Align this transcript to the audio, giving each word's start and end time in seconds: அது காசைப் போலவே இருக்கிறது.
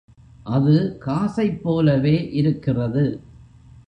அது 0.43 0.97
காசைப் 0.99 1.63
போலவே 1.63 2.29
இருக்கிறது. 2.31 3.05